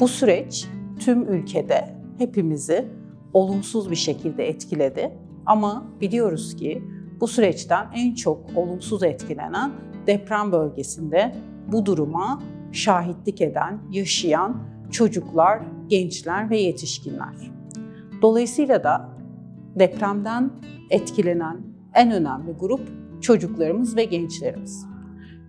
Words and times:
Bu 0.00 0.08
süreç 0.08 0.66
tüm 1.00 1.32
ülkede 1.32 1.94
hepimizi 2.18 2.88
olumsuz 3.32 3.90
bir 3.90 3.96
şekilde 3.96 4.48
etkiledi. 4.48 5.12
Ama 5.46 5.86
biliyoruz 6.00 6.56
ki 6.56 6.82
bu 7.20 7.28
süreçten 7.28 7.86
en 7.94 8.14
çok 8.14 8.40
olumsuz 8.56 9.02
etkilenen 9.02 9.72
deprem 10.06 10.52
bölgesinde 10.52 11.36
bu 11.72 11.86
duruma 11.86 12.42
şahitlik 12.72 13.40
eden, 13.40 13.80
yaşayan 13.90 14.56
çocuklar, 14.90 15.62
gençler 15.88 16.50
ve 16.50 16.58
yetişkinler. 16.58 17.50
Dolayısıyla 18.22 18.84
da 18.84 19.08
depremden 19.78 20.50
etkilenen 20.90 21.56
en 21.94 22.10
önemli 22.10 22.52
grup 22.52 22.80
çocuklarımız 23.20 23.96
ve 23.96 24.04
gençlerimiz. 24.04 24.86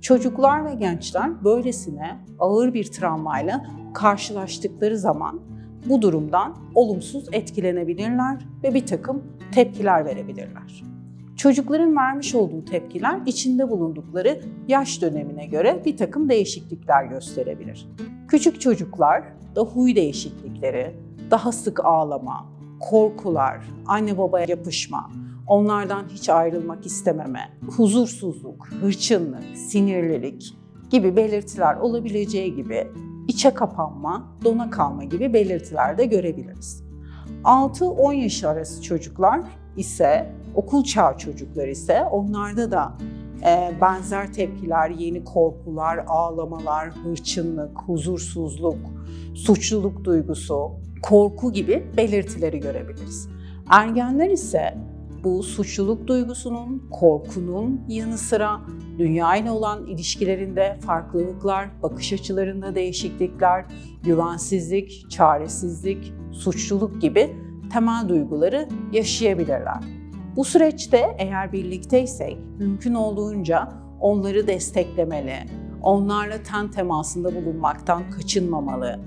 Çocuklar 0.00 0.64
ve 0.64 0.74
gençler 0.74 1.44
böylesine 1.44 2.18
ağır 2.38 2.74
bir 2.74 2.84
travmayla 2.84 3.66
karşılaştıkları 3.94 4.98
zaman 4.98 5.40
bu 5.88 6.02
durumdan 6.02 6.56
olumsuz 6.74 7.28
etkilenebilirler 7.32 8.46
ve 8.62 8.74
bir 8.74 8.86
takım 8.86 9.24
tepkiler 9.52 10.04
verebilirler. 10.04 10.82
Çocukların 11.36 11.96
vermiş 11.96 12.34
olduğu 12.34 12.64
tepkiler 12.64 13.20
içinde 13.26 13.70
bulundukları 13.70 14.40
yaş 14.68 15.02
dönemine 15.02 15.46
göre 15.46 15.82
bir 15.84 15.96
takım 15.96 16.28
değişiklikler 16.28 17.04
gösterebilir. 17.04 17.88
Küçük 18.28 18.60
çocuklar 18.60 19.22
da 19.56 19.60
huy 19.60 19.96
değişiklikleri, 19.96 20.94
daha 21.30 21.52
sık 21.52 21.84
ağlama, 21.84 22.46
korkular, 22.80 23.64
anne 23.86 24.18
babaya 24.18 24.46
yapışma, 24.48 25.10
onlardan 25.46 26.04
hiç 26.08 26.28
ayrılmak 26.28 26.86
istememe, 26.86 27.50
huzursuzluk, 27.76 28.68
hırçınlık, 28.80 29.44
sinirlilik 29.56 30.56
gibi 30.90 31.16
belirtiler 31.16 31.76
olabileceği 31.76 32.54
gibi 32.54 32.88
içe 33.28 33.50
kapanma, 33.50 34.36
dona 34.44 34.70
kalma 34.70 35.04
gibi 35.04 35.32
belirtiler 35.32 35.98
de 35.98 36.06
görebiliriz. 36.06 36.84
6-10 37.44 38.14
yaş 38.14 38.44
arası 38.44 38.82
çocuklar 38.82 39.40
ise 39.76 40.32
okul 40.54 40.84
çağı 40.84 41.18
çocuklar 41.18 41.68
ise 41.68 42.02
onlarda 42.02 42.70
da 42.70 42.94
e, 43.46 43.72
benzer 43.80 44.32
tepkiler, 44.32 44.90
yeni 44.90 45.24
korkular, 45.24 46.04
ağlamalar, 46.06 46.90
hırçınlık, 46.90 47.78
huzursuzluk, 47.80 48.78
suçluluk 49.34 50.04
duygusu, 50.04 50.70
korku 51.02 51.52
gibi 51.52 51.86
belirtileri 51.96 52.60
görebiliriz. 52.60 53.28
Ergenler 53.70 54.30
ise 54.30 54.74
bu 55.26 55.42
suçluluk 55.42 56.06
duygusunun, 56.06 56.88
korkunun 56.90 57.80
yanı 57.88 58.18
sıra 58.18 58.60
dünya 58.98 59.36
ile 59.36 59.50
olan 59.50 59.86
ilişkilerinde 59.86 60.78
farklılıklar, 60.80 61.82
bakış 61.82 62.12
açılarında 62.12 62.74
değişiklikler, 62.74 63.64
güvensizlik, 64.02 65.10
çaresizlik, 65.10 66.12
suçluluk 66.32 67.02
gibi 67.02 67.36
temel 67.72 68.08
duyguları 68.08 68.68
yaşayabilirler. 68.92 69.84
Bu 70.36 70.44
süreçte 70.44 71.16
eğer 71.18 71.52
birlikteysek 71.52 72.38
mümkün 72.58 72.94
olduğunca 72.94 73.68
onları 74.00 74.46
desteklemeli, 74.46 75.36
onlarla 75.82 76.42
ten 76.42 76.70
temasında 76.70 77.34
bulunmaktan 77.34 78.10
kaçınmamalı, 78.10 79.00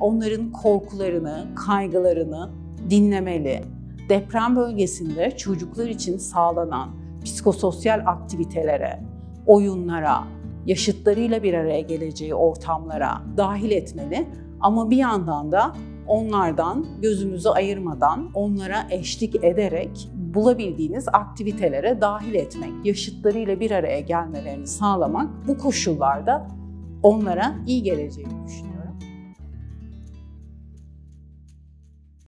onların 0.00 0.52
korkularını, 0.52 1.46
kaygılarını 1.66 2.50
dinlemeli. 2.90 3.62
Deprem 4.08 4.56
bölgesinde 4.56 5.36
çocuklar 5.36 5.86
için 5.86 6.18
sağlanan 6.18 6.88
psikososyal 7.24 8.02
aktivitelere, 8.06 9.00
oyunlara, 9.46 10.24
yaşıtlarıyla 10.66 11.42
bir 11.42 11.54
araya 11.54 11.80
geleceği 11.80 12.34
ortamlara 12.34 13.22
dahil 13.36 13.70
etmeli 13.70 14.28
ama 14.60 14.90
bir 14.90 14.96
yandan 14.96 15.52
da 15.52 15.72
onlardan 16.06 16.86
gözümüzü 17.02 17.48
ayırmadan, 17.48 18.30
onlara 18.34 18.86
eşlik 18.90 19.44
ederek 19.44 20.08
bulabildiğiniz 20.14 21.08
aktivitelere 21.12 22.00
dahil 22.00 22.34
etmek, 22.34 22.72
yaşıtlarıyla 22.84 23.60
bir 23.60 23.70
araya 23.70 24.00
gelmelerini 24.00 24.66
sağlamak 24.66 25.48
bu 25.48 25.58
koşullarda 25.58 26.48
onlara 27.02 27.54
iyi 27.66 27.82
geleceğini 27.82 28.46
düşünüyorum. 28.46 28.73